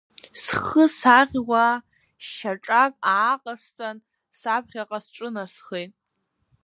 Схы 0.41 0.85
саӷьуа 0.97 1.67
шьаҿак 2.29 2.93
ааҟасҵан, 3.13 3.97
саԥхьаҟа 4.39 4.99
сҿынасхеит. 5.05 5.91